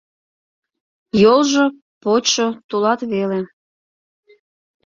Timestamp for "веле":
3.11-3.41